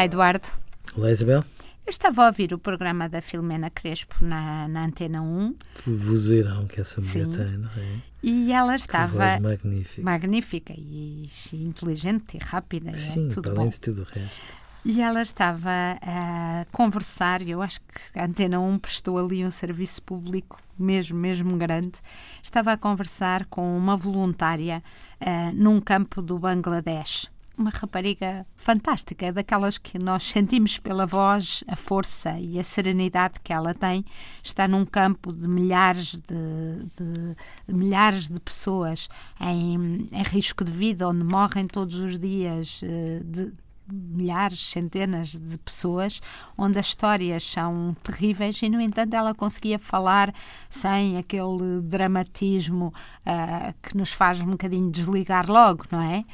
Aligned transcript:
Olá, 0.00 0.06
Eduardo. 0.06 0.48
Olá, 0.96 1.10
Isabel. 1.10 1.44
Eu 1.86 1.90
estava 1.90 2.24
a 2.24 2.28
ouvir 2.28 2.54
o 2.54 2.58
programa 2.58 3.06
da 3.06 3.20
Filomena 3.20 3.68
Crespo 3.68 4.24
na, 4.24 4.66
na 4.66 4.86
Antena 4.86 5.20
1. 5.20 5.54
Que 5.74 5.90
vozeirão 5.90 6.66
que 6.66 6.80
essa 6.80 7.02
mulher 7.02 7.26
Sim. 7.26 7.32
tem, 7.32 7.58
não 7.58 7.68
é? 7.68 8.00
E 8.22 8.50
ela 8.50 8.76
Que 8.76 8.80
estava 8.80 9.38
magnífica. 9.38 10.02
magnífica 10.02 10.74
e, 10.74 11.28
inteligente 11.52 12.38
e 12.38 12.42
rápida. 12.42 12.94
Sim, 12.94 13.26
é 13.26 13.34
tudo 13.34 13.50
além 13.50 13.64
bom. 13.64 13.68
de 13.68 13.78
tudo 13.78 14.00
o 14.00 14.04
resto. 14.04 14.40
E 14.86 15.02
ela 15.02 15.20
estava 15.20 15.70
a 16.00 16.64
conversar, 16.72 17.42
e 17.42 17.50
eu 17.50 17.60
acho 17.60 17.82
que 17.82 18.18
a 18.18 18.24
Antena 18.24 18.58
1 18.58 18.78
prestou 18.78 19.18
ali 19.18 19.44
um 19.44 19.50
serviço 19.50 20.02
público 20.02 20.58
mesmo, 20.78 21.18
mesmo 21.18 21.54
grande. 21.58 21.98
Estava 22.42 22.72
a 22.72 22.78
conversar 22.78 23.44
com 23.50 23.76
uma 23.76 23.98
voluntária 23.98 24.82
ah, 25.20 25.50
num 25.52 25.78
campo 25.78 26.22
do 26.22 26.38
Bangladesh. 26.38 27.30
Uma 27.60 27.68
rapariga 27.68 28.46
fantástica, 28.56 29.30
daquelas 29.30 29.76
que 29.76 29.98
nós 29.98 30.22
sentimos 30.22 30.78
pela 30.78 31.04
voz, 31.04 31.62
a 31.68 31.76
força 31.76 32.38
e 32.40 32.58
a 32.58 32.62
serenidade 32.62 33.38
que 33.44 33.52
ela 33.52 33.74
tem. 33.74 34.02
Está 34.42 34.66
num 34.66 34.86
campo 34.86 35.30
de 35.30 35.46
milhares 35.46 36.12
de, 36.12 36.84
de- 36.96 37.36
milhares 37.68 38.28
de 38.30 38.40
pessoas 38.40 39.10
em, 39.38 40.08
em 40.10 40.22
risco 40.22 40.64
de 40.64 40.72
vida, 40.72 41.06
onde 41.06 41.22
morrem 41.22 41.66
todos 41.66 41.96
os 41.96 42.18
dias 42.18 42.80
eh, 42.82 43.20
de, 43.22 43.52
milhares, 43.92 44.70
centenas 44.70 45.32
de 45.32 45.58
pessoas, 45.58 46.18
onde 46.56 46.78
as 46.78 46.86
histórias 46.86 47.42
são 47.44 47.94
terríveis 48.02 48.62
e, 48.62 48.70
no 48.70 48.80
entanto, 48.80 49.12
ela 49.12 49.34
conseguia 49.34 49.78
falar 49.78 50.32
sem 50.70 51.18
aquele 51.18 51.82
dramatismo 51.82 52.90
ah, 53.26 53.74
que 53.82 53.94
nos 53.98 54.12
faz 54.12 54.40
um 54.40 54.52
bocadinho 54.52 54.90
desligar 54.90 55.50
logo, 55.50 55.84
não 55.90 56.00
é? 56.00 56.24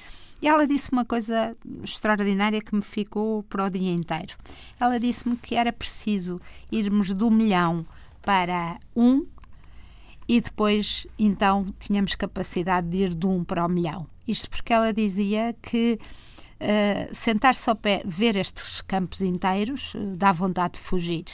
E 0.41 0.49
ela 0.49 0.67
disse 0.67 0.93
uma 0.93 1.05
coisa 1.05 1.57
extraordinária 1.83 2.61
que 2.61 2.75
me 2.75 2.83
ficou 2.83 3.43
para 3.45 3.65
o 3.65 3.71
dia 3.71 3.93
inteiro. 3.93 4.35
Ela 4.79 5.01
disse-me 5.01 5.37
que 5.37 5.55
era 5.55 5.73
preciso 5.73 6.41
irmos 6.71 7.13
do 7.15 7.31
milhão 7.31 7.87
para 8.23 8.79
um 8.95 9.27
e 10.29 10.41
depois 10.41 11.07
então 11.19 11.65
tínhamos 11.79 12.15
capacidade 12.15 12.89
de 12.89 13.05
ir 13.05 13.15
de 13.15 13.27
um 13.27 13.45
para 13.45 13.65
o 13.65 13.69
milhão. 13.69 14.07
Isto 14.27 14.51
porque 14.51 14.73
ela 14.73 14.93
dizia 14.93 15.55
que 15.63 15.99
eh, 16.59 17.09
sentar-se 17.13 17.69
ao 17.69 17.77
pé, 17.77 18.03
ver 18.05 18.35
estes 18.37 18.81
campos 18.81 19.21
inteiros, 19.21 19.95
eh, 19.95 20.17
dá 20.17 20.33
vontade 20.33 20.75
de 20.75 20.81
fugir. 20.81 21.25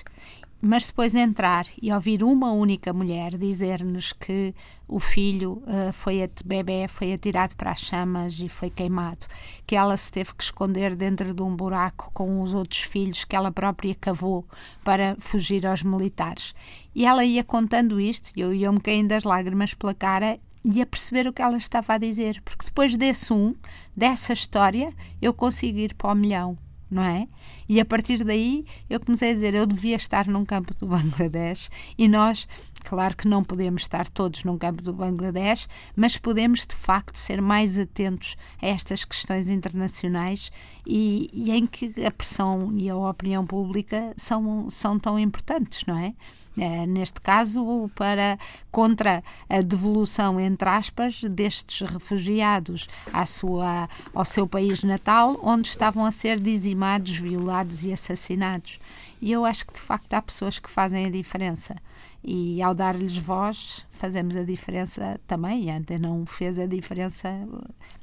Mas 0.65 0.87
depois 0.87 1.13
entrar 1.17 1.67
e 1.83 1.93
ouvir 1.93 2.23
uma 2.23 2.53
única 2.53 2.93
mulher 2.93 3.37
dizer-nos 3.37 4.13
que 4.13 4.55
o 4.87 5.01
filho 5.01 5.61
eh, 5.67 5.91
foi 5.91 6.31
bebê 6.45 6.87
foi 6.87 7.13
atirado 7.13 7.57
para 7.57 7.73
as 7.73 7.81
chamas 7.81 8.39
e 8.39 8.49
foi 8.49 8.71
queimado, 8.71 9.27
que 9.67 9.75
ela 9.75 9.97
se 9.97 10.09
teve 10.13 10.33
que 10.33 10.45
esconder 10.45 10.95
dentro 10.95 11.35
de 11.35 11.43
um 11.43 11.57
buraco 11.57 12.13
com 12.15 12.41
os 12.41 12.55
outros 12.55 12.83
filhos 12.83 13.25
que 13.25 13.35
ela 13.35 13.51
própria 13.51 13.93
cavou 13.97 14.47
para 14.85 15.17
fugir 15.19 15.67
aos 15.67 15.83
militares. 15.83 16.55
E 16.95 17.05
ela 17.05 17.25
ia 17.25 17.43
contando 17.43 18.01
isto 18.01 18.31
e 18.37 18.41
eu 18.41 18.55
ia-me 18.55 18.81
caindo 18.81 19.09
das 19.09 19.25
lágrimas 19.25 19.75
pela 19.75 19.95
cara 19.95 20.39
e 20.65 20.81
a 20.81 20.87
perceber 20.87 21.27
o 21.27 21.33
que 21.33 21.43
ela 21.43 21.57
estava 21.57 21.95
a 21.95 21.99
dizer, 21.99 22.41
porque 22.45 22.67
depois 22.67 22.97
desse 22.97 23.33
um, 23.33 23.51
dessa 23.97 24.33
história, 24.33 24.95
eu 25.21 25.35
consigo 25.35 25.81
ir 25.81 25.93
para 25.95 26.13
o 26.13 26.15
milhão, 26.15 26.57
não 26.93 27.03
é? 27.03 27.27
E 27.69 27.81
a 27.81 27.85
partir 27.85 28.23
daí 28.23 28.65
eu 28.89 29.01
comecei 29.01 29.31
a 29.31 29.35
dizer, 29.35 29.55
eu 29.55 29.67
devia 29.67 29.97
estar 29.97 30.27
num 30.27 30.45
campo 30.45 30.75
do 30.75 30.87
Bangladesh 30.87 31.71
e 31.97 32.07
nós, 32.07 32.47
claro 32.83 33.17
que 33.17 33.29
não 33.29 33.43
podemos 33.43 33.83
estar 33.83 34.09
todos 34.09 34.45
num 34.45 34.59
campo 34.59 34.83
do 34.83 34.93
Bangladesh, 34.93 35.69
mas 35.97 36.17
podemos 36.17 36.67
de 36.67 36.75
facto 36.75 37.17
ser 37.17 37.41
mais 37.41 37.79
atentos 37.79 38.37
a 38.61 38.67
estas 38.67 39.05
questões 39.05 39.49
internacionais 39.49 40.51
e, 40.87 41.31
e 41.33 41.51
em 41.51 41.67
que 41.67 41.95
a 42.05 42.11
pressão 42.11 42.73
e 42.75 42.91
a 42.91 42.97
opinião 42.97 43.47
pública 43.47 44.13
são, 44.17 44.69
são 44.69 44.99
tão 44.99 45.19
importantes, 45.19 45.85
não 45.87 45.97
é? 45.97 46.15
Eh, 46.59 46.87
neste 46.87 47.19
caso, 47.21 47.91
para 47.95 48.39
contra 48.71 49.25
a 49.49 49.63
devolução, 49.63 50.39
entre 50.39 50.69
aspas, 50.69 51.23
destes 51.23 51.81
refugiados 51.89 52.89
à 53.11 53.25
sua, 53.25 53.89
ao 54.15 54.25
seu 54.25 54.47
país 54.47 54.83
natal, 54.83 55.41
onde 55.43 55.69
estavam 55.69 56.05
a 56.05 56.11
ser 56.11 56.39
dizimados, 56.39 57.17
violados 57.17 57.85
e 57.85 57.93
assassinados. 57.93 58.79
E 59.23 59.33
eu 59.33 59.45
acho 59.47 59.67
que 59.67 59.73
de 59.75 59.81
facto 59.81 60.13
há 60.15 60.23
pessoas 60.23 60.59
que 60.59 60.69
fazem 60.71 61.07
a 61.07 61.11
diferença. 61.11 61.77
E 62.25 62.61
ao 62.63 62.75
dar-lhes 62.75 63.17
voz, 63.17 63.87
fazemos 63.91 64.37
a 64.37 64.45
diferença 64.45 65.21
também. 65.27 65.67
E 65.67 65.71
a 65.71 65.99
não 65.99 66.27
fez 66.27 66.59
a 66.59 66.67
diferença 66.67 67.29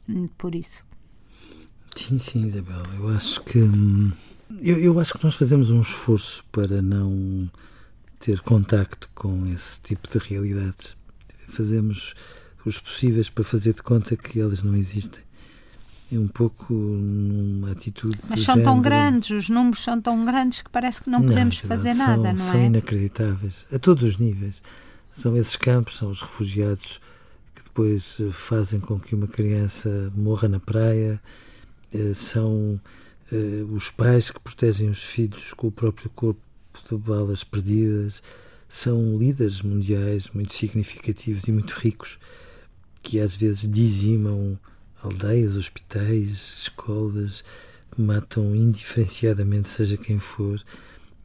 hum, 0.09 0.27
por 0.37 0.55
isso. 0.55 0.85
Sim, 1.95 2.19
sim, 2.19 2.47
Isabel. 2.47 2.83
Eu 2.97 3.09
acho 3.09 3.41
que. 3.43 3.59
hum, 3.59 4.11
Eu, 4.61 4.77
eu 4.79 4.99
acho 4.99 5.13
que 5.13 5.23
nós 5.23 5.35
fazemos 5.35 5.69
um 5.71 5.81
esforço 5.81 6.43
para 6.51 6.81
não 6.81 7.49
ter 8.19 8.39
contacto 8.41 9.09
com 9.15 9.45
esse 9.47 9.79
tipo 9.81 10.09
de 10.09 10.17
realidades. 10.17 10.95
Fazemos 11.47 12.13
os 12.65 12.79
possíveis 12.79 13.29
para 13.29 13.43
fazer 13.43 13.73
de 13.73 13.83
conta 13.83 14.15
que 14.17 14.39
elas 14.39 14.63
não 14.63 14.75
existem. 14.75 15.23
É 16.11 16.17
um 16.17 16.27
pouco 16.27 16.73
numa 16.73 17.71
atitude. 17.71 18.17
Mas 18.27 18.39
são 18.41 18.55
tão 18.55 18.63
género- 18.77 18.81
grandes, 18.81 19.29
os 19.29 19.49
números 19.49 19.83
são 19.83 20.01
tão 20.01 20.25
grandes 20.25 20.61
que 20.63 20.69
parece 20.69 21.03
que 21.03 21.09
não 21.09 21.21
podemos 21.21 21.55
Isabel, 21.59 21.77
fazer 21.77 21.93
são- 21.95 22.07
nada, 22.07 22.33
não 22.33 22.45
São 22.45 22.59
é? 22.59 22.65
inacreditáveis, 22.65 23.67
a 23.71 23.77
todos 23.77 24.03
os 24.03 24.17
níveis. 24.17 24.61
São 25.11 25.35
esses 25.37 25.55
campos, 25.55 25.97
são 25.97 26.09
os 26.09 26.21
refugiados 26.21 26.99
que 27.53 27.63
depois 27.63 28.17
eh, 28.19 28.31
fazem 28.31 28.79
com 28.79 28.99
que 28.99 29.13
uma 29.13 29.27
criança 29.27 30.11
morra 30.15 30.47
na 30.47 30.59
praia, 30.59 31.21
eh, 31.93 32.13
são 32.15 32.79
eh, 33.31 33.63
os 33.71 33.91
pais 33.91 34.31
que 34.31 34.39
protegem 34.39 34.89
os 34.89 35.03
filhos 35.03 35.53
com 35.53 35.67
o 35.67 35.71
próprio 35.71 36.09
corpo 36.09 36.41
de 36.89 36.97
balas 36.97 37.43
perdidas, 37.43 38.23
são 38.67 39.15
líderes 39.17 39.61
mundiais 39.61 40.29
muito 40.33 40.53
significativos 40.55 41.43
e 41.47 41.51
muito 41.51 41.71
ricos 41.73 42.17
que 43.03 43.19
às 43.19 43.35
vezes 43.35 43.69
dizimam 43.69 44.57
aldeias, 45.03 45.55
hospitais, 45.55 46.55
escolas, 46.59 47.43
matam 47.97 48.55
indiferenciadamente, 48.55 49.69
seja 49.69 49.97
quem 49.97 50.19
for. 50.19 50.61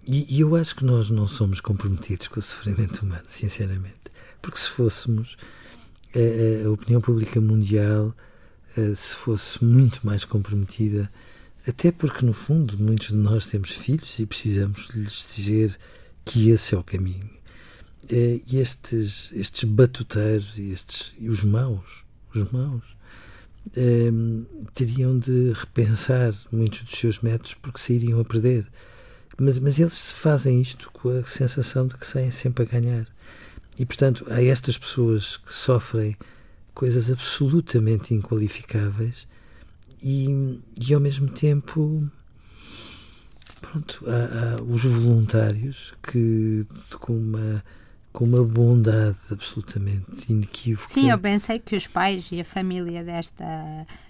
E, 0.07 0.37
e 0.37 0.41
eu 0.41 0.55
acho 0.57 0.77
que 0.77 0.85
nós 0.85 1.09
não 1.11 1.27
somos 1.27 1.61
comprometidos 1.61 2.29
com 2.29 2.41
o 2.41 2.43
sofrimento 2.43 3.03
humano, 3.05 3.25
sinceramente. 3.29 3.95
Porque 4.43 4.59
se 4.59 4.69
fôssemos, 4.69 5.37
a, 6.15 6.65
a- 6.65 6.67
a 6.67 6.71
opinião 6.71 7.01
pública 7.01 7.41
mundial, 7.41 8.15
eh, 8.77 8.95
se 8.95 9.15
fosse 9.15 9.65
muito 9.65 10.05
mais 10.07 10.25
comprometida, 10.25 11.11
até 11.67 11.91
porque, 11.91 12.25
no 12.27 12.33
fundo, 12.35 12.77
muitos 12.79 13.09
de 13.09 13.17
nós 13.17 13.47
temos 13.47 13.71
filhos 13.71 14.19
e 14.19 14.27
precisamos 14.27 14.89
lhes 14.95 15.25
dizer 15.35 15.79
que 16.25 16.51
esse 16.51 16.75
é 16.75 16.79
o 16.79 16.85
caminho. 16.85 17.31
Eh, 18.11 18.41
E 18.47 18.59
estes, 18.59 19.31
estes 19.33 19.65
batuteiros 19.65 20.59
estes, 20.59 21.13
e 21.19 21.29
os 21.31 21.43
maus, 21.45 22.05
os 22.35 22.51
maus, 22.53 22.83
eh, 23.77 24.11
teriam 24.75 25.19
de 25.19 25.53
repensar 25.53 26.35
muitos 26.53 26.83
dos 26.83 26.99
seus 26.99 27.21
métodos 27.21 27.55
porque 27.55 27.79
sairiam 27.79 28.21
a 28.21 28.25
perder. 28.25 28.67
Mas, 29.39 29.59
mas 29.59 29.79
eles 29.79 30.13
fazem 30.13 30.61
isto 30.61 30.91
com 30.93 31.09
a 31.09 31.25
sensação 31.25 31.87
de 31.87 31.97
que 31.97 32.07
saem 32.07 32.31
sempre 32.31 32.65
a 32.65 32.67
ganhar. 32.67 33.07
E, 33.79 33.85
portanto, 33.85 34.25
há 34.31 34.43
estas 34.43 34.79
pessoas 34.79 35.37
que 35.37 35.53
sofrem 35.53 36.17
coisas 36.73 37.11
absolutamente 37.11 38.15
inqualificáveis 38.15 39.27
e, 40.03 40.61
e 40.77 40.95
ao 40.95 41.01
mesmo 41.01 41.29
tempo, 41.29 42.09
pronto, 43.61 44.05
há, 44.07 44.57
há 44.57 44.63
os 44.63 44.85
voluntários 44.85 45.95
que, 46.03 46.67
com 47.01 47.17
uma, 47.17 47.65
com 48.15 48.25
uma 48.25 48.45
bondade 48.45 49.17
absolutamente 49.29 50.31
inequívoca. 50.31 50.89
Sim, 50.89 51.11
eu 51.11 51.19
pensei 51.19 51.59
que 51.59 51.75
os 51.75 51.89
pais 51.89 52.29
e 52.31 52.41
a 52.41 52.45
família 52.45 53.03
desta 53.03 53.45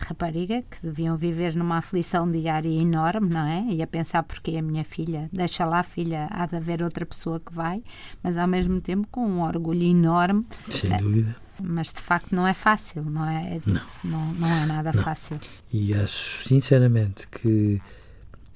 rapariga, 0.06 0.62
que 0.70 0.82
deviam 0.82 1.16
viver 1.16 1.56
numa 1.56 1.78
aflição 1.78 2.30
diária 2.30 2.68
enorme, 2.68 3.30
não 3.30 3.46
é? 3.46 3.64
E 3.70 3.80
a 3.80 3.86
pensar 3.86 4.22
porque 4.22 4.58
a 4.58 4.62
minha 4.62 4.84
filha, 4.84 5.30
deixa 5.32 5.64
lá, 5.64 5.82
filha, 5.82 6.28
há 6.30 6.44
de 6.44 6.54
haver 6.54 6.82
outra 6.82 7.06
pessoa 7.06 7.40
que 7.40 7.54
vai, 7.54 7.82
mas 8.22 8.36
ao 8.36 8.46
mesmo 8.46 8.78
tempo 8.78 9.08
com 9.10 9.26
um 9.26 9.40
orgulho 9.40 9.82
enorme. 9.82 10.46
Sem 10.68 10.94
dúvida. 10.98 11.34
Mas 11.62 11.90
de 11.90 12.02
facto 12.02 12.36
não 12.36 12.46
é 12.46 12.52
fácil, 12.52 13.04
não 13.04 13.26
é? 13.26 13.56
É 13.56 13.58
disso, 13.58 14.00
não. 14.04 14.34
Não, 14.34 14.50
é 14.50 14.66
nada 14.66 14.92
fácil. 14.92 15.40
E 15.72 15.94
acho 15.94 16.46
sinceramente 16.46 17.26
que 17.28 17.80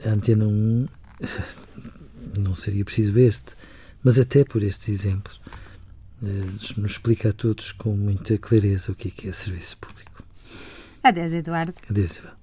a 0.05 0.11
Antena 0.11 0.47
1 0.47 0.89
não 2.39 2.55
seria 2.55 2.85
preciso 2.85 3.19
este, 3.19 3.57
mas 4.09 4.19
até 4.19 4.43
por 4.43 4.63
estes 4.63 4.89
exemplos 4.89 5.39
eh, 6.23 6.27
nos 6.79 6.93
explica 6.93 7.29
a 7.29 7.33
todos 7.35 7.73
com 7.73 7.95
muita 7.95 8.39
clareza 8.39 8.91
o 8.91 8.95
que 8.95 9.09
é 9.09 9.11
que 9.11 9.29
é 9.29 9.33
serviço 9.33 9.77
público. 9.77 10.25
Adeus, 11.03 11.35
Eduardo. 11.35 11.75
Adeus, 11.91 12.13
Isabel. 12.13 12.38